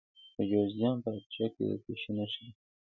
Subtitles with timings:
[0.37, 2.51] د جوزجان په اقچه کې د څه شي نښې دي؟